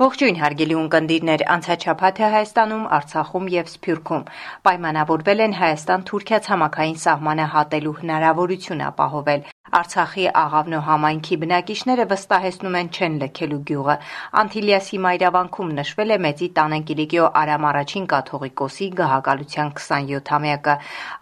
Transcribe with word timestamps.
Ողջույն 0.00 0.38
հարգելի 0.40 0.76
ունկնդիրներ, 0.80 1.42
անցաչափաթը 1.52 2.28
Հայաստանում, 2.32 2.86
Արցախում 2.96 3.50
եւ 3.52 3.68
Սփյուռքում 3.72 4.24
պայմանավորվել 4.68 5.42
են 5.44 5.54
Հայաստան-Թուրքիա 5.58 6.38
ցամաքային 6.46 6.96
սահմանը 7.02 7.46
հատելու 7.52 7.92
հնարավորություն 7.98 8.82
ապահովել։ 8.88 9.44
Արցախի 9.80 10.26
Աղավնո 10.42 10.80
համայնքի 10.88 11.40
բնակիչները 11.44 12.08
վստահեցնում 12.16 12.80
են 12.80 12.90
չեն 12.96 13.20
լքելու 13.22 13.62
գյուղը։ 13.70 13.96
Անտիլիասի 14.42 15.04
մայրավանքում 15.06 15.72
նշվել 15.78 16.16
է 16.16 16.20
Մեծի 16.26 16.52
Տանեն 16.58 16.86
Կիլիկիո 16.90 17.32
Արամ 17.44 17.70
առաջին 17.70 18.12
կաթողիկոսի 18.16 18.92
գահակալության 19.02 19.74
27-ամյակը։ 19.78 20.78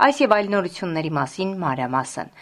Այս 0.09 0.27
եւ 0.29 0.37
այլ 0.41 0.52
նորությունների 0.57 1.16
մասին 1.21 1.57
մանրամասն։ 1.66 2.37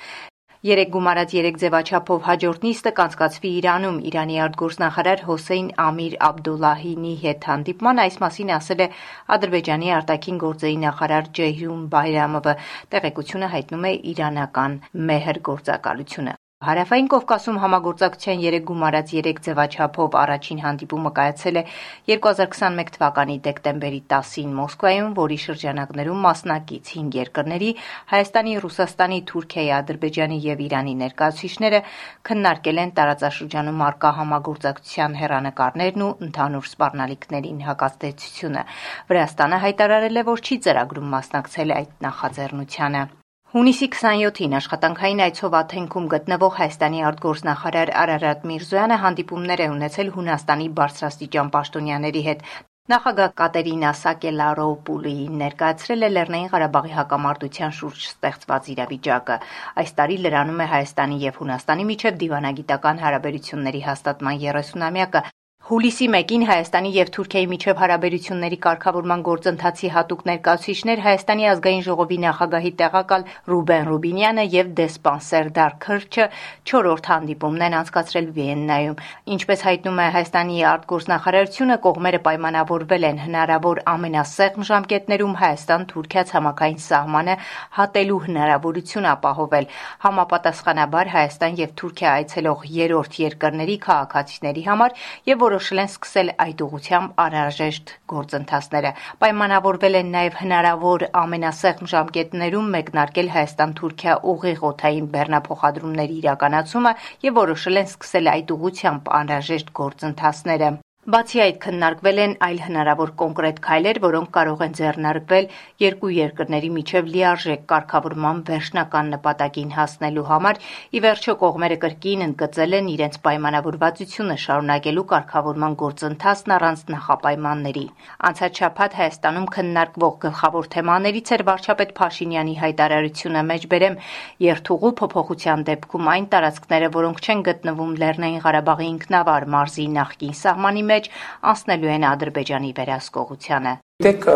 Երեք 0.67 0.89
գումարած 0.91 1.33
երեք 1.37 1.59
ձևաչափով 1.63 2.25
հաջորդ 2.29 2.65
նիստը 2.67 2.91
կանցկացվի 2.97 3.51
Իրանում 3.59 4.01
Իրանի 4.11 4.39
արտգործնախարար 4.45 5.23
Հոսեյն 5.29 5.69
Ամիր 5.85 6.17
Աբդուլլահինի 6.29 7.13
հետ 7.21 7.47
հանդիպման 7.51 8.03
այս 8.07 8.19
մասին 8.25 8.51
ասել 8.57 8.83
է 8.83 8.89
Ադրբեջանի 9.37 9.95
արտաքին 10.01 10.43
գործերի 10.43 10.83
նախարար 10.89 11.31
Ջեյհուն 11.39 11.87
Բայրամովը 11.95 12.57
տեղեկությունը 12.97 13.53
հայտնում 13.55 13.89
է 13.93 13.95
իրանական 14.17 14.77
մեհր 15.13 15.43
գործակալությունը 15.53 16.37
Հարավային 16.67 17.09
Կովկասում 17.13 17.59
համագործակցության 17.63 18.41
3 18.45 18.59
գումարած 18.69 19.11
3 19.17 19.37
ձևաչափով 19.47 20.15
առաջին 20.23 20.63
հանդիպումը 20.63 21.11
կայացել 21.19 21.59
է 21.61 21.63
2021 22.11 22.91
թվականի 22.97 23.37
դեկտեմբերի 23.45 24.01
10-ին 24.13 24.57
Մոսկվայում, 24.57 25.13
որի 25.19 25.39
շրջանակներում 25.43 26.25
մասնակից 26.27 26.91
5 26.95 27.19
երկրների 27.19 27.69
Հայաստանի, 28.15 28.57
Ռուսաստանի, 28.65 29.21
Թուրքիայի, 29.31 29.71
Ադրբեջանի 29.79 30.41
եւ 30.49 30.65
Իրանի 30.67 30.97
ներկայացուցիչները 31.05 31.81
քննարկել 32.27 32.83
են 32.83 32.93
տարածաշրջանում 32.99 33.87
արկա 33.93 34.13
համագործակցության 34.19 35.17
հերանեկարներն 35.23 36.07
ու 36.09 36.11
ընդհանուր 36.27 36.69
սպառնալիքներին 36.73 37.63
հակազդեցությունը։ 37.71 38.67
Վրաստանը 39.15 39.63
հայտարարել 39.69 40.19
է, 40.19 40.29
որ 40.35 40.43
չի 40.43 40.61
ծրագրում 40.67 41.17
մասնակցել 41.19 41.79
այդ 41.79 41.97
նախաձեռնությանը։ 42.09 43.07
Հունիսի 43.49 43.87
27-ին 43.93 44.55
աշխատանքային 44.59 45.21
այցով 45.25 45.55
Աթենքում 45.59 46.09
գտնվող 46.13 46.57
Հայաստանի 46.59 46.99
արտգործնախարար 47.11 47.93
Արարատ 48.01 48.43
Միրզոյանը 48.51 48.99
հանդիպումներ 49.05 49.63
է 49.65 49.69
ունեցել 49.75 50.11
Հունաստանի 50.17 50.67
բարձրաստիճան 50.81 51.53
պաշտոնյաների 51.55 52.23
հետ։ 52.27 52.45
Նախագահ 52.93 53.33
Կատերինա 53.41 53.95
Սակելարոպուլին 54.03 55.41
ներկայացրել 55.45 56.05
է 56.05 56.13
Լեռնային 56.13 56.53
Ղարաբաղի 56.53 56.95
հակամարտության 56.99 57.75
շուրջ 57.79 58.05
ստեղծված 58.13 58.71
իրավիճակը։ 58.77 59.41
Այս 59.81 59.97
տարի 59.97 60.21
լրանում 60.29 60.63
է 60.65 60.69
Հայաստանի 60.77 61.19
եւ 61.25 61.41
Հունաստանի 61.41 61.89
միջև 61.89 62.23
դիվանագիտական 62.29 63.03
հարաբերությունների 63.09 63.83
հաստատման 63.89 64.41
30-ամյակը, 64.45 65.25
Հուլիսի 65.69 66.07
1-ին 66.09 66.45
Հայաստանի 66.49 66.91
եւ 66.95 67.09
Թուրքիայի 67.13 67.47
միջև 67.49 67.81
հարաբերությունների 67.83 68.57
կարգավորման 68.65 69.23
գործընթացի 69.27 69.89
հատուկ 69.93 70.21
ներկայացուցիչներ 70.29 71.01
Հայաստանի 71.05 71.49
ազգային 71.51 71.83
ժողովի 71.89 72.17
նախագահի 72.23 72.71
տեղակալ 72.79 73.27
Ռուբեն 73.53 73.85
Ռուբինյանը 73.89 74.47
եւ 74.55 74.71
դեսպան 74.79 75.21
Սերդար 75.29 75.75
Քրչը 75.85 76.27
4-րդ 76.73 77.11
հանդիպումն 77.13 77.65
են 77.69 77.77
անցկացրել 77.81 78.31
Վիեննայում։ 78.39 79.03
Ինչպես 79.37 79.67
հայտնում 79.69 80.01
է 80.01 80.07
Հայաստանի 80.17 80.57
արտգործնախարարությունը, 80.73 81.77
կողմերը 81.85 82.23
պայմանավորվել 82.25 83.07
են 83.13 83.21
հնարավոր 83.29 83.83
ամենասեղմ 83.93 84.67
ժամկետներում 84.73 85.37
Հայաստան-Թուրքիա 85.45 86.25
ցամաքային 86.33 86.81
սահմանը 86.89 87.37
հատելու 87.77 88.23
հնարավորություն 88.25 89.11
ապահովել։ 89.13 89.71
Համապատասխանաբար 90.09 91.13
Հայաստան 91.19 91.61
եւ 91.61 91.77
Թուրքիա 91.83 92.17
այցելող 92.25 92.67
երրորդ 92.79 93.21
երկրների 93.29 93.79
քաղաքացիների 93.85 94.67
համար 94.69 94.99
եւ 95.29 95.47
որոշ 95.49 95.58
որոշել 95.59 95.81
են 95.83 95.89
սկսել 95.91 96.29
այդ 96.43 96.61
ուղությամբ 96.65 97.17
անհրաժեշտ 97.23 97.93
գործընթացները։ 98.13 98.93
Պայմանավորվել 99.25 99.99
են 100.01 100.13
նաև 100.15 100.39
հնարավոր 100.43 101.05
ամենասեղմ 101.23 101.91
ժամկետներում 101.95 102.71
մեկնարկել 102.79 103.35
Հայաստան-Թուրքիա 103.35 104.19
ուղիղ 104.35 104.67
օթային 104.71 105.13
բեռնափոխադրումների 105.19 106.19
իրականացումը 106.23 106.93
եւ 107.27 107.41
որոշել 107.43 107.83
են 107.83 107.95
սկսել 107.95 108.35
այդ 108.39 108.55
ուղությամբ 108.59 109.17
անհրաժեշտ 109.19 109.75
գործընթացները։ 109.83 110.77
Բացի 111.09 111.41
այդ 111.41 111.55
քննարկվել 111.65 112.19
են 112.21 112.33
այլ 112.45 112.59
հնարավոր 112.61 113.11
կոնկրետ 113.21 113.59
քայլեր, 113.65 113.99
որոնք 114.05 114.29
կարող 114.33 114.63
են 114.65 114.73
ձեռնարկվել 114.79 115.47
երկու 115.83 116.09
երկրների 116.13 116.69
միջև 116.75 117.07
լիարժեք 117.15 117.63
կարգավորման 117.73 118.43
վերջնական 118.49 119.09
նպատակին 119.15 119.73
հասնելու 119.77 120.25
համար։ 120.31 120.61
Ի 120.69 121.01
վերջո 121.05 121.35
կողմերը 121.43 121.79
կրկին 121.85 122.25
ընդգծել 122.27 122.77
են 122.79 122.91
իրենց 122.93 123.17
պայմանավորվածությունը 123.25 124.37
շարունակելու 124.45 125.07
կարգավորման 125.15 125.79
գործընթացն 125.85 126.55
առանց 126.59 126.85
նախապայմանների։ 126.93 127.87
Անցած 128.29 128.61
շաբաթ 128.61 128.99
Հայաստանում 129.01 129.49
քննարկվող 129.57 130.15
գլխավոր 130.29 130.71
թեմաներից 130.77 131.33
էր 131.39 131.47
վարչապետ 131.49 131.97
Փաշինյանի 132.03 132.55
հայտարարությունը 132.69 133.47
մեջբերեմ 133.49 133.99
երթուղու 134.45 134.93
փոփոխության 135.01 135.67
դեպքում 135.73 136.13
այն 136.19 136.31
տարածքները, 136.37 136.93
որոնք 137.01 137.25
չեն 137.25 137.43
գտնվում 137.49 137.99
Լեռնային 138.05 138.41
Ղարաբաղի 138.45 138.89
ինքնավար 138.93 139.51
մարզի 139.57 139.89
նախկին 139.99 140.39
սահմանի 140.45 140.83
մեջ, 140.89 140.98
մեջ 140.99 141.11
անցնելու 141.55 141.93
են 141.97 142.07
Ադրբեջանի 142.13 142.71
վերահսկողությանը։ 142.79 143.75
Գիտեք, 143.99 144.27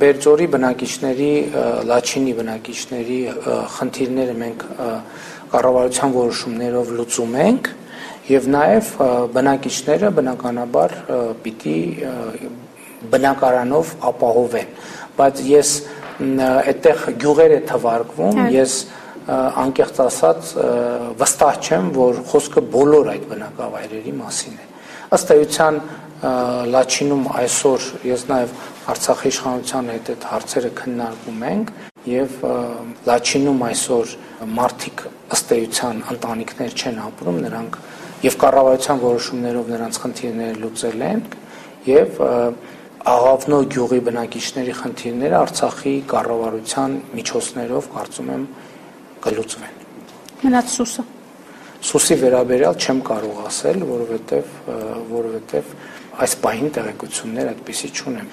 Բերձորի 0.00 0.46
բնակիչների, 0.54 1.32
Լաչինի 1.90 2.34
բնակիչների 2.40 3.20
խնդիրները 3.80 4.34
մենք 4.44 4.64
կառավարության 5.50 6.12
որոշումներով 6.14 6.92
լուծում 7.00 7.32
ենք 7.44 7.70
եւ 8.30 8.46
նաեւ 8.54 8.90
բնակիչները 9.34 10.10
բնականաբար 10.20 10.94
պիտի 11.42 11.74
բնակարանով 13.14 13.92
ապահովեն 14.10 14.72
բայց 15.18 15.42
ես 15.50 15.74
այդտեղ 16.20 17.04
գյուղեր 17.24 17.56
է 17.56 17.60
թվարկվում 17.72 18.40
ես 18.60 18.78
անկեղծ 19.64 20.00
ասած 20.06 20.54
վստահ 21.20 21.60
չեմ 21.66 21.92
որ 21.98 22.24
խոսքը 22.30 22.66
բոլոր 22.76 23.14
այդ 23.16 23.30
բնակավայրերի 23.34 24.14
մասին 24.20 24.58
է 24.60 24.69
ըստ 25.16 25.34
էության 25.34 25.80
Լաչինում 26.20 27.22
այսօր 27.40 27.84
ես 28.04 28.22
նաև 28.28 28.50
Արցախի 28.92 29.30
իշխանության 29.30 29.86
հետ 29.90 30.08
այդ 30.12 30.24
հարցերը 30.30 30.70
քննարկում 30.80 31.44
ենք 31.50 31.70
եւ 32.10 32.34
Լաչինում 33.08 33.62
այսօր 33.70 34.12
մարտիկ 34.60 35.04
ըստ 35.36 35.54
էության 35.56 36.02
ընտանիքներ 36.14 36.76
չեն 36.76 37.00
ապրում, 37.06 37.38
նրանք 37.46 37.78
եւ 38.20 38.36
կառավարության 38.44 39.00
որոշումներով 39.04 39.70
նրանց 39.74 40.00
խնդիրները 40.04 40.60
լուծել 40.60 41.04
են 41.10 41.22
եւ 41.88 42.20
Աղավնո 43.10 43.58
գյուղի 43.72 44.00
բնակիչների 44.10 44.74
խնդիրները 44.80 45.38
Արցախի 45.40 45.94
կառավարության 46.10 46.98
միջոցներով 47.16 47.88
կարծում 47.96 48.28
եմ 48.36 48.44
կլուծվեն։ 49.24 49.80
Մնաց 50.44 50.74
սուսը 50.76 51.06
Սուսի 51.80 52.16
վերաբերյալ 52.20 52.74
չեմ 52.76 52.98
կարող 53.08 53.38
ասել, 53.48 53.84
որովհետև 53.88 54.50
որովհետև 55.10 55.70
այս 56.26 56.34
պահին 56.44 56.74
տեղեկություններ 56.76 57.50
այդպեսի 57.54 57.90
չունեմ։ 57.96 58.28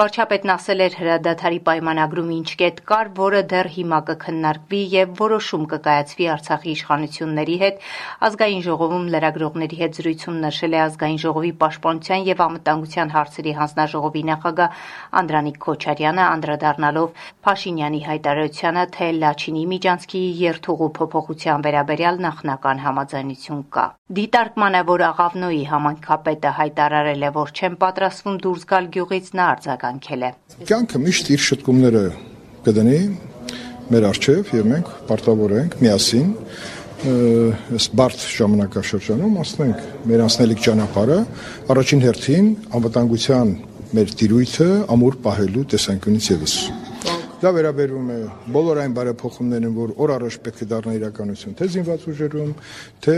Վարչապետն 0.00 0.50
ասել 0.52 0.80
էր 0.80 0.94
հրադադարի 0.96 1.58
պայմանագրում 1.64 2.28
ինչ 2.32 2.50
կետ 2.60 2.78
կար, 2.88 3.08
որը 3.16 3.40
դեռ 3.50 3.66
հիմա 3.72 3.96
կքննարկվի 4.10 4.78
եւ 4.92 5.10
որոշում 5.18 5.66
կկայացվի 5.72 6.28
Արցախի 6.34 6.70
իշխանությունների 6.72 7.56
հետ։ 7.62 7.84
Ազգային 8.28 8.64
ժողովում 8.66 9.04
լրագրողների 9.14 9.80
հետ 9.80 9.98
զրույցում 10.00 10.38
նշել 10.46 10.72
է 10.72 10.80
ազգային 10.86 11.20
ժողովի 11.24 11.52
պաշտպանության 11.60 12.24
եւ 12.30 12.40
անվտանգության 12.46 13.12
հարցերի 13.16 13.54
հանձնաժողովի 13.60 14.24
նախագահ 14.30 14.80
Անդրանիկ 15.20 15.60
Քոչարյանը, 15.68 16.24
անդրադառնալով 16.40 17.22
Փաշինյանի 17.44 18.00
հայտարարությանը, 18.08 18.86
թե 18.96 19.12
Լաչինի 19.20 19.64
միջանցքի 19.76 20.24
երթուղու 20.48 20.90
փոփոխության 20.96 21.68
վերաբերյալ 21.68 22.24
նախնական 22.24 22.84
համաձայնություն 22.88 23.62
կա։ 23.76 23.86
Դիտարկմանը, 24.10 24.80
որ 24.88 25.02
Աղավնոյի 25.10 25.62
համանքապետը 25.70 26.56
հայտարարել 26.56 27.28
է, 27.28 27.30
որ 27.36 27.54
չեն 27.54 27.76
պատրաստվում 27.84 28.40
դուրս 28.48 28.64
գալ 28.72 28.90
գյուղից, 28.96 29.30
նա 29.38 29.44
արձագանք 29.54 29.89
արձագանքել 29.90 30.22
է։ 30.22 30.30
Կյանքը 30.68 30.98
միշտ 31.02 31.30
իր 31.34 31.42
շտկումները 31.46 32.02
կդնի 32.66 32.98
մեր 33.90 34.06
արչև 34.10 34.52
եւ 34.54 34.68
մենք 34.70 34.90
պարտավոր 35.08 35.54
ենք 35.60 35.74
միասին 35.80 36.28
այս 37.80 37.86
բարդ 37.96 38.24
ժամանակաշրջանում 38.36 39.38
անցնենք 39.40 39.88
մեր 40.10 40.22
անցնելիք 40.26 40.62
ճանապարհը 40.66 41.18
առաջին 41.74 42.04
հերթին 42.06 42.52
անվտանգության 42.78 43.54
մեր 43.96 44.14
տիրույթը 44.20 44.70
ամուր 44.94 45.18
պահելու 45.24 45.66
տեսանկյունից 45.74 46.30
եւս 46.34 46.56
Դա 47.40 47.50
վերաբերում 47.56 48.08
է 48.12 48.16
բոլոր 48.52 48.78
այն 48.82 48.94
բարեփոխումներին, 48.98 49.70
որ 49.72 49.92
օր 50.04 50.10
առաջ 50.16 50.34
պետք 50.44 50.58
է 50.60 50.66
դառնա 50.72 50.96
իրականություն, 50.98 51.54
թե 51.56 51.68
զինված 51.72 52.02
ուժերում, 52.12 52.50
թե 53.06 53.14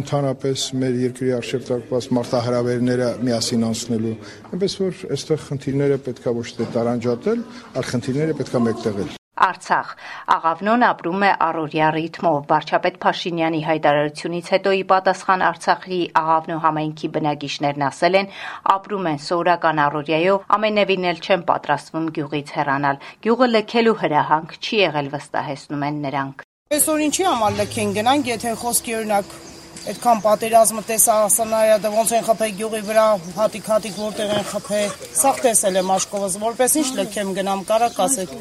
ընդհանրապես 0.00 0.64
մեր 0.80 0.96
երկրի 1.02 1.34
արժեք 1.38 1.66
ծաղկված 1.68 2.08
մարտահրավերները 2.18 3.10
միասին 3.28 3.66
անցնելու։ 3.68 4.14
Այնպես 4.48 4.78
որ 4.80 5.02
այստեղ 5.18 5.44
խնդիրները 5.50 6.00
պետքա 6.08 6.34
ոչ 6.40 6.46
թե 6.56 6.70
տարանջատել, 6.78 7.44
այլ 7.74 7.86
խնդիրները 7.92 8.38
պետքա 8.40 8.64
մեկտեղել։ 8.70 9.12
Արցախ. 9.34 9.88
Աղավնոն 10.30 10.84
ապրում 10.86 11.22
է 11.26 11.30
առօրյա 11.46 11.86
ռիթմով։ 11.96 12.36
Վարչապետ 12.50 12.98
Փաշինյանի 13.04 13.60
հայտարարությունից 13.66 14.50
հետո 14.54 14.74
ի 14.78 14.82
պատասխան 14.92 15.42
Արցախի 15.48 15.98
Աղավնո 16.20 16.58
համայնքի 16.64 17.10
բնակիչներն 17.16 17.86
ասել 17.88 18.18
են, 18.20 18.30
ապրում 18.74 19.08
են 19.10 19.18
սովորական 19.26 19.82
առօրյայով, 19.84 20.44
ամենևին 20.58 21.08
էլ 21.10 21.18
չեն 21.24 21.42
պատրաստվում 21.50 22.06
գյուղից 22.14 22.54
հեռանալ։ 22.58 23.02
Գյուղը 23.26 23.48
լքելու 23.54 23.96
հրահանգ 24.04 24.54
չի 24.62 24.76
եղել 24.84 25.10
վստահեցնում 25.18 25.82
են 25.90 25.98
նրանք։ 26.06 26.46
Այսօր 26.74 27.02
ինչի 27.08 27.26
համար 27.28 27.58
լքեն 27.58 27.98
գնանք, 27.98 28.30
եթե 28.34 28.54
խոսքի 28.62 28.94
օրինակ 29.02 29.34
այդքան 29.84 30.20
պատերազմը 30.24 30.82
տեսա 30.88 31.14
ասանայա 31.26 31.74
դա 31.84 31.90
ոնց 31.92 32.12
են 32.16 32.22
խփե 32.24 32.46
գյուղի 32.60 32.80
վրա 32.86 33.04
հատիկ-հատիկ 33.36 33.98
որտեղ 34.00 34.30
են 34.38 34.46
խփե 34.48 34.80
սաղ 35.20 35.42
տեսել 35.44 35.80
եմ 35.82 35.90
աշկովս 35.98 36.36
որպես 36.44 36.76
ինչ 36.80 36.88
լքեմ 37.00 37.34
գնամ 37.36 37.64
կարակ 37.68 38.00
ասեք 38.06 38.32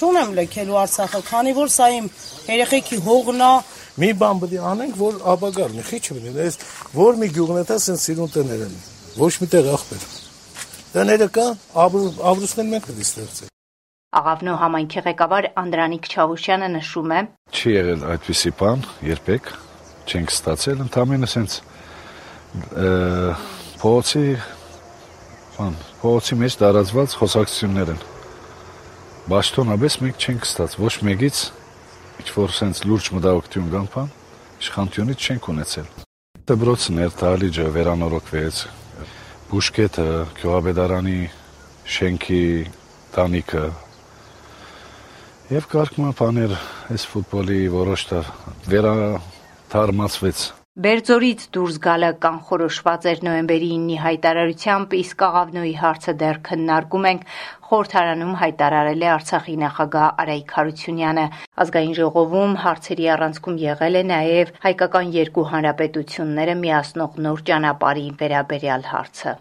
չունեմ 0.00 0.30
լքելու 0.38 0.78
Արցախը, 0.80 1.20
քանի 1.28 1.52
որ 1.60 1.68
սա 1.74 1.86
իմ 1.98 2.06
երեխեքի 2.48 2.98
հողն 3.04 3.44
է։ 3.44 3.52
Մի 4.00 4.10
բան 4.20 4.40
պետք 4.40 4.54
է 4.56 4.60
անենք, 4.70 4.94
որ 4.96 5.20
ապագար 5.34 5.74
մի 5.76 5.84
քիչ 5.90 6.04
լինի, 6.16 6.32
այս 6.40 6.58
որ 6.96 7.20
մի 7.20 7.28
գյուղն 7.36 7.60
է 7.60 7.64
դա 7.68 7.76
սենց 7.84 8.04
սիրուն 8.06 8.32
տներ 8.36 8.64
են։ 8.64 8.74
Ոչ 9.20 9.32
մի 9.42 9.48
տեղ 9.52 9.68
ախպեր։ 9.76 10.04
Տները 10.94 11.28
կա, 11.36 11.46
ապրուստներ 11.84 12.70
մենք 12.70 12.86
պետք 12.88 13.00
է 13.00 13.06
ստեղծենք։ 13.10 13.50
Աղավնո 14.10 14.54
համայնքի 14.58 15.02
ղեկավար 15.06 15.46
Անդրանիկ 15.60 16.08
Չավուշյանը 16.10 16.68
նշում 16.74 17.12
է. 17.14 17.20
Չի 17.54 17.74
եղել 17.76 18.00
այդպիսի 18.10 18.50
բան 18.58 18.80
երբեք, 19.06 19.50
չենք 20.10 20.32
ստացել, 20.34 20.80
ընդամենը 20.86 21.28
սենց 21.30 21.58
փողոցի 23.84 24.24
բան, 25.60 25.76
փողոցի 26.00 26.40
մեջ 26.40 26.58
տարածված 26.64 27.14
խոսակցություններ 27.20 27.94
են 27.94 28.02
Բաշտոնաբես 29.30 29.94
մենք 30.02 30.24
չենք 30.26 30.46
ստաց 30.48 30.72
ոչ 30.80 30.94
մեկից 31.06 31.40
ինչ 32.18 32.30
որ 32.34 32.50
sense 32.50 32.82
լուրջ 32.82 33.10
մտահոգություն 33.14 33.68
կան 33.70 33.86
բան 33.92 34.08
իշխանությունից 34.64 35.26
չենք 35.26 35.46
ունեցել։ 35.52 35.92
Դբրոցն 36.50 36.98
էր 37.04 37.14
Դալիջը 37.20 37.66
վերանորոգվեց։ 37.76 38.58
Բուշկետը, 39.52 40.08
Գյուղաբեդարանի 40.40 41.20
շենքի 41.94 42.42
տանիքը 43.14 43.64
եւ 45.54 45.72
կարգման 45.76 46.16
բաներ 46.18 46.56
այս 46.90 47.06
ֆուտբոլի 47.14 47.60
որոշ 47.74 48.08
վերա 48.70 48.96
թարմացվեց 49.70 50.48
Բերձորից 50.80 51.42
դուրս 51.52 51.74
գալը 51.84 52.08
կանխորոշված 52.24 53.06
էր 53.10 53.18
նոյեմբերի 53.26 53.66
9-ի 53.72 53.96
հայտարարությամբ, 54.00 54.94
իսկ 54.96 55.24
Աղավնոյի 55.26 55.74
հարցը 55.80 56.14
դեռ 56.22 56.40
քննարկում 56.46 57.08
ենք, 57.10 57.26
խորհրդարանում 57.68 58.32
հայտարարել 58.44 59.04
է 59.04 59.10
Արցախի 59.16 59.58
նախագահ 59.64 60.08
Արայիկ 60.24 60.56
Հարությունյանը։ 60.56 61.26
Ազգային 61.66 61.94
ժողովում 62.00 62.58
հարցերի 62.64 63.12
առանցքում 63.18 63.62
եղել 63.66 64.00
է 64.00 64.04
նաև 64.14 64.56
հայկական 64.64 65.14
երկու 65.20 65.48
հանրապետությունները 65.52 66.58
միացնող 66.64 67.24
նոր 67.28 67.48
ճանապարհի 67.52 68.10
վերաբերյալ 68.24 68.92
հարցը։ 68.96 69.40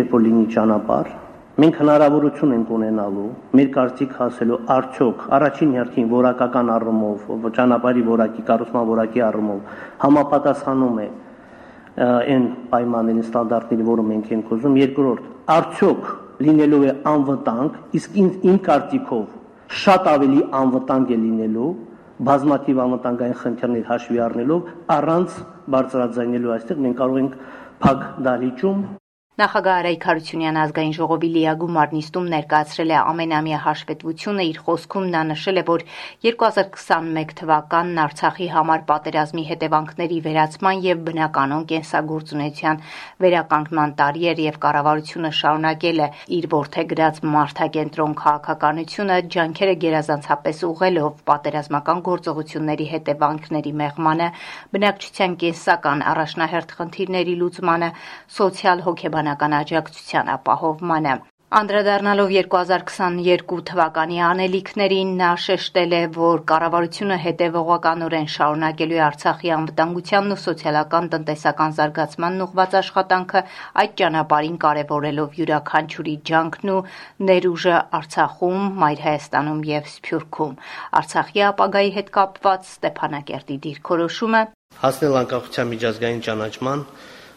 Երբ 0.00 0.14
որ 0.16 0.24
լինի 0.28 0.46
ճանապարհ, 0.56 1.16
մենք 1.58 1.78
հնարավորություն 1.82 2.52
ենք 2.54 2.68
ունենալու 2.74 3.28
մեր 3.58 3.70
կարծիք 3.74 4.12
հասելու 4.18 4.58
արդյոք 4.74 5.22
առաջին 5.38 5.70
հերթին 5.78 6.10
որակական 6.12 6.68
առումով 6.74 7.48
ճանապարհի 7.56 8.04
որակի 8.08 8.44
կառուցման 8.50 8.84
որակի 8.90 9.24
առումով 9.28 9.72
համապատասխանում 10.04 11.00
է 11.02 11.06
այն 11.98 12.44
պայմաններին 12.70 13.24
ստանդարտների, 13.24 13.86
որը 13.88 14.04
մենք 14.12 14.30
ենք 14.36 14.52
ուզում 14.54 14.76
երկրորդ 14.78 15.24
արդյոք 15.56 16.12
լինելու 16.46 16.80
է 16.86 16.94
անվտանգ 17.12 17.98
իսկ 17.98 18.20
իմ 18.22 18.60
կարծիքով 18.68 19.26
շատ 19.82 20.08
ավելի 20.12 20.44
անվտանգ 20.62 21.10
է 21.10 21.18
լինելու 21.24 21.72
բազմաթիվ 22.28 22.84
անվտանգային 22.84 23.36
խնդիրներ 23.42 23.84
հաշվի 23.90 24.22
առնելով 24.28 24.70
առանց 24.98 25.42
բարձրաձայնելու 25.74 26.54
այստեղ 26.54 26.80
մենք 26.86 26.98
կարող 27.02 27.20
ենք 27.24 27.36
փակ 27.82 28.08
դահլիճում 28.28 28.80
Նախագահ 29.38 29.76
Արայք 29.78 30.04
Հարությունյանը 30.08 30.58
ազգային 30.60 30.94
ժողովի 30.96 31.28
լիագու 31.30 31.66
մարմնիստում 31.74 32.24
ներկայացրել 32.32 32.90
է 32.90 32.94
ամենամյա 32.98 33.58
հաշվետվությունը։ 33.66 34.46
Իր 34.48 34.56
խոսքում 34.66 35.04
նա 35.12 35.20
նշել 35.28 35.60
է, 35.60 35.62
որ 35.68 35.84
2021 36.26 37.34
թվականն 37.38 38.00
Արցախի 38.04 38.48
համար 38.54 38.82
պատերազմի 38.88 39.44
հետևանքների 39.50 40.18
վերացման 40.24 40.82
եւ 40.88 41.04
բնականոն 41.06 41.62
կենսագործունեության 41.70 42.82
վերականգնման 43.22 43.94
տարի 44.02 44.26
էր 44.34 44.42
եւ 44.48 44.58
կառավարությունը 44.66 45.30
շարունակել 45.38 46.02
է 46.02 46.10
իր 46.38 46.50
ворթեգրած 46.58 47.22
մարտակենտրոն 47.38 48.18
քաղաքականությունը 48.18 49.20
ջանքերը 49.38 49.78
գերազանցապես 49.86 50.64
ուղղելով 50.72 51.22
պատերազմական 51.30 52.02
գործողությունների 52.10 52.90
հետևանքների 52.96 53.72
մեղմանը, 53.86 54.28
բնակչության 54.74 55.38
կենսական 55.46 56.04
առաջնահերթ 56.16 56.76
խնդիրների 56.82 57.38
լուծմանը, 57.38 57.94
սոցիալ 58.42 58.86
հոգեբան 58.88 59.27
տնտեսաբանական 59.28 59.54
աջակցության 59.62 60.28
ապահովմանը։ 60.36 61.18
Անդրադառնալով 61.48 62.30
2022 62.36 63.62
թվականի 63.68 64.18
անելիքներին 64.20 65.12
նա 65.16 65.28
շեշտել 65.44 65.92
է, 65.96 66.00
որ 66.12 66.42
կառավարությունը 66.50 67.16
հետևողականորեն 67.24 68.28
շարունակելու 68.34 68.98
է 68.98 69.02
Արցախի 69.08 69.52
անվտանգությանն 69.56 70.34
ու 70.36 70.38
սոցիալական 70.44 71.08
տնտեսական 71.14 71.72
զարգացմանն 71.78 72.44
ուղղված 72.44 72.76
աշխատանքը, 72.82 73.42
այդ 73.80 73.96
ճանապարհին 74.02 74.60
կարևորելով 74.68 75.40
յուրաքանչյուրի 75.40 76.16
ջանքն 76.28 76.72
ու 76.76 76.84
ներուժը 77.32 77.76
Արցախում, 77.96 78.60
Մայր 78.84 79.04
Հայաստանում 79.08 79.62
եւ 79.72 79.92
Սփյուռքում։ 79.96 80.56
Արցախի 81.00 81.46
ապագայի 81.48 81.90
հետ 81.96 82.08
կապված 82.18 82.72
Ստեփանակերտի 82.76 83.56
դիրքորոշումը 83.68 84.42
հասնել 84.78 85.14
անկախության 85.18 85.70
միջազգային 85.72 86.20
ճանաչման 86.28 86.82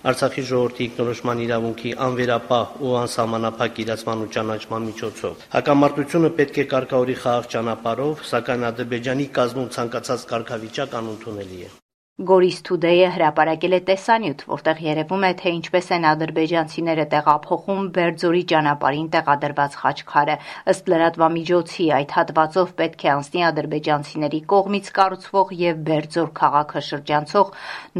Արցախի 0.01 0.43
ժողովրդի 0.49 0.81
ինքնորոշման 0.87 1.41
իրավունքի 1.43 1.91
անվերապահ 2.05 2.71
ու 2.87 2.93
անսահմանափակ 3.01 3.81
իրացման 3.83 4.23
ու 4.23 4.29
ճանաչման 4.37 4.87
միջոցով։ 4.89 5.43
Հակամարտությունը 5.57 6.31
պետք 6.41 6.57
է 6.63 6.65
կարգավորի 6.73 7.17
խաղաղ 7.21 7.51
ճանապարհով, 7.53 8.25
սակայն 8.31 8.67
Ադրբեջանի 8.71 9.29
կազմում 9.37 9.71
ցանկացած 9.77 10.27
կարգավիճակ 10.33 10.99
անընդունելի 11.03 11.63
է։ 11.69 11.71
Goris 12.19 12.57
Today-ը 12.67 13.07
հրապարակել 13.15 13.73
է 13.73 13.77
տեսանյութ, 13.87 14.41
որտեղ 14.51 14.81
երևում 14.85 15.23
է, 15.25 15.29
թե 15.39 15.51
ինչպես 15.57 15.87
են 15.95 16.03
ադրբեջանցիները 16.09 17.05
տեղափոխում 17.13 17.85
Բերձորի 17.95 18.41
ճանապարհին 18.51 19.07
տեղադրված 19.15 19.77
խաչքարը։ 19.81 20.35
Ըստ 20.73 20.91
լրատվամիջոցի, 20.93 21.87
այդ 21.97 22.15
հատվածով 22.17 22.73
պետք 22.81 23.05
է 23.07 23.09
անցնի 23.13 23.45
ադրբեջանցիների 23.49 24.41
կողմից 24.53 24.91
կառուցվող 24.99 25.53
եւ 25.61 25.81
Բերձոր 25.89 26.29
քաղաքը 26.41 26.83
շրջանցող 26.91 27.53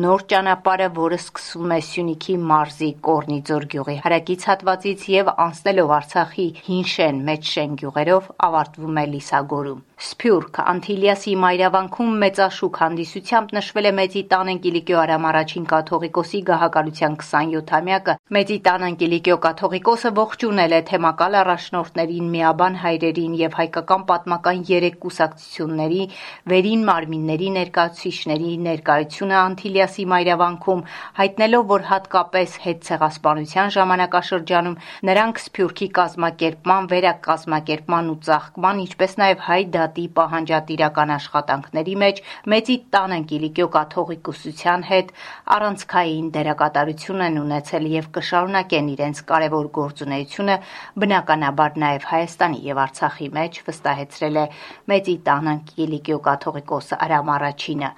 նոր 0.06 0.26
ճանապարհը, 0.36 0.90
որը 1.02 1.22
սկսվում 1.22 1.72
է 1.72 1.80
Սյունիքի 1.90 2.36
մարզի 2.52 2.92
Կորնիձոր 3.10 3.70
գյուղի 3.74 3.98
հարակից 4.06 4.50
հատվածից 4.52 5.08
եւ 5.18 5.34
անցնելով 5.50 5.96
Արցախի 6.02 6.50
Հինշեն, 6.68 7.24
Մեջշեն 7.32 7.80
գյուղերով 7.82 8.30
ավարտվում 8.52 9.02
է 9.02 9.08
Լիսագորում։ 9.16 9.82
Սփյուռք 10.02 10.56
Անտիլիասի 10.72 11.32
մայրավանքում 11.38 12.14
մեծաշուք 12.22 12.78
հանդիսությամբ 12.82 13.52
նշվել 13.54 13.88
է 13.88 13.90
Մեծի 13.98 14.22
տան 14.32 14.48
Կիլիկիո 14.64 14.98
Արամ 15.02 15.26
առաջին 15.30 15.66
կաթողիկոսի 15.72 16.40
գահակալության 16.48 17.18
27-ամյակը։ 17.22 18.16
Մեծի 18.38 18.58
տան 18.68 18.96
Կիլիկիո 19.02 19.38
կաթողիկոսը 19.44 20.12
ողջունել 20.18 20.74
է 20.74 20.80
թեմակալ 20.90 21.38
առաջնորդներին, 21.42 22.32
միաբան 22.34 22.80
հայրերին 22.82 23.36
եւ 23.42 23.58
հայկական 23.62 24.06
պատմական 24.10 24.64
երեք 24.72 24.98
կուսակցությունների 25.06 26.02
վերին 26.50 26.86
մարմինների 26.90 27.52
ներկայացուցիչների 27.62 28.52
ներկայությունը 28.72 29.38
Անտիլիասի 29.42 30.08
մայրավանքում, 30.16 30.84
հայտնելով, 31.22 31.70
որ 31.76 31.88
հատկապես 31.92 32.58
հետ 32.66 32.84
ցեղասպանության 32.90 33.72
ժամանակաշրջանում 33.78 34.80
նրանք 35.12 35.46
Սփյուռքի 35.46 35.92
կազմակերպման, 36.02 36.92
վերակազմակերպման 36.96 38.12
ու 38.16 38.20
ծաղկման, 38.32 38.84
ինչպես 38.88 39.18
նաեւ 39.22 39.48
հայ 39.52 39.62
Հայդատի 39.92 40.04
պահանջատիրական 40.16 41.10
աշխատանքների 41.12 41.94
մեջ 42.02 42.20
մեծի 42.52 42.76
տանը 42.96 43.18
Կիլիկիո 43.32 43.66
կաթողիկոսության 43.76 44.84
հետ 44.88 45.10
առանցքային 45.56 46.28
դերակատարություն 46.36 47.24
են 47.28 47.40
ունեցել 47.42 47.88
եւ 47.92 48.08
կշարունակեն 48.16 48.88
իրենց 48.96 49.22
կարևոր 49.32 49.68
գործունեությունը 49.78 50.56
բնականաբար 51.04 51.76
նաեւ 51.84 52.08
Հայաստանի 52.12 52.60
եւ 52.72 52.82
Արցախի 52.86 53.28
մեջ 53.36 53.60
վստահեցրել 53.68 54.40
է 54.42 54.46
մեծի 54.92 55.16
տանը 55.28 55.56
Կիլիկիո 55.72 56.20
կաթողիկոս 56.32 56.88
Արամ 57.02 57.34
Արաչինը։ 57.36 57.92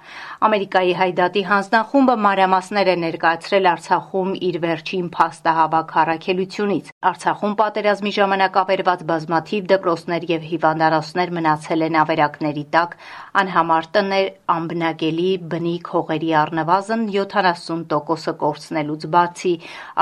Ամերիկայի 0.50 0.94
Հայդատի 1.04 1.44
հանձնախումբը 1.54 2.16
մանրամասներ 2.26 2.92
է 2.94 2.98
ներկայացրել 3.04 3.70
Արցախում 3.74 4.34
իր 4.50 4.60
վերջին 4.66 5.08
փաստահավաք 5.14 5.96
առաքելությունից։ 6.04 6.92
Արցախում 7.14 7.54
պատերազմի 7.64 8.12
ժամանակ 8.18 8.60
ավերված 8.64 9.06
բազմաթիվ 9.14 9.72
դպրոցներ 9.74 10.28
եւ 10.34 10.48
հիվանդանոցներ 10.54 11.34
մնացել 11.38 11.83
են 11.88 11.98
ավերակների 12.02 12.64
տակ, 12.74 12.96
անհամար 13.44 13.88
տներ, 13.96 14.28
անբնակելի 14.54 15.30
բնիկ 15.54 15.90
հողերի 15.94 16.32
առնվազն 16.42 17.06
70%-ը 17.14 18.34
կորցնելուց 18.44 19.06
բացի 19.16 19.54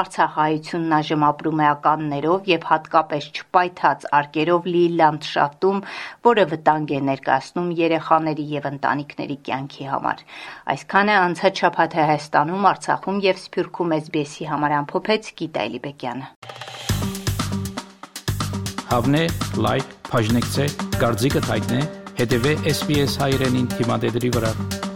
Արցախահայությունն 0.02 0.96
այժմ 0.98 1.26
ապրում 1.30 1.62
է 1.62 1.68
ականներով 1.72 2.50
եւ 2.52 2.68
հատկապես 2.72 3.30
չպայթած 3.32 4.08
արկերով 4.22 4.70
լի 4.72 4.84
լանդշաֆտում, 5.02 5.82
որը 6.32 6.46
վտանգ 6.56 6.92
է 6.92 7.02
ներկայացնում 7.12 7.70
երեխաների 7.82 8.46
եւ 8.56 8.70
ընտանիքների 8.72 9.38
կյանքի 9.52 9.90
համար։ 9.92 10.26
Այսքանը 10.76 11.16
անցած 11.22 11.64
շաբաթ 11.66 11.98
Հայաստանում, 12.02 12.68
Արցախում 12.72 13.24
եւ 13.28 13.42
Սփյուռքում 13.46 13.96
SBS-ի 14.02 14.52
համար 14.52 14.78
ամփոփեց 14.82 15.34
Գիտա 15.42 15.66
Էլիբեկյանը։ 15.72 16.32
Հավնե, 18.92 19.24
լայք, 19.64 20.00
բաժնեկցե, 20.12 20.65
դարձիկը 21.00 21.41
թայտնե, 21.48 21.82
հետեւե 22.20 22.53
SBS 22.75 23.20
հայրենին 23.24 23.68
թիմադեդի 23.77 24.36
վրա։ 24.38 24.90